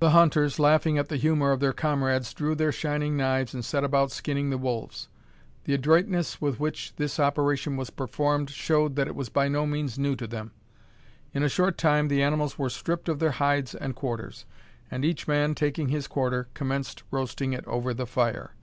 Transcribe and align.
The 0.00 0.10
hunters, 0.10 0.58
laughing 0.58 0.98
at 0.98 1.10
the 1.10 1.16
humour 1.16 1.52
of 1.52 1.60
their 1.60 1.72
comrades, 1.72 2.34
drew 2.34 2.56
their 2.56 2.72
shining 2.72 3.16
knives, 3.16 3.54
and 3.54 3.64
set 3.64 3.84
about 3.84 4.10
skinning 4.10 4.50
the 4.50 4.58
wolves. 4.58 5.06
The 5.62 5.74
adroitness 5.74 6.40
with 6.40 6.58
which 6.58 6.96
this 6.96 7.20
operation 7.20 7.76
was 7.76 7.88
performed 7.90 8.50
showed 8.50 8.96
that 8.96 9.06
it 9.06 9.14
was 9.14 9.28
by 9.28 9.46
no 9.46 9.64
means 9.64 9.96
new 9.96 10.16
to 10.16 10.26
them. 10.26 10.50
In 11.32 11.44
a 11.44 11.48
short 11.48 11.78
time 11.78 12.08
the 12.08 12.20
animals 12.20 12.58
were 12.58 12.68
stripped 12.68 13.08
of 13.08 13.20
their 13.20 13.30
hides 13.30 13.76
and 13.76 13.94
quarters; 13.94 14.44
and 14.90 15.04
each 15.04 15.28
man, 15.28 15.54
taking 15.54 15.86
his 15.88 16.08
quarter, 16.08 16.48
commenced 16.54 17.04
roasting 17.12 17.52
it 17.52 17.64
over 17.66 17.94
the 17.94 18.06
fire. 18.06 18.54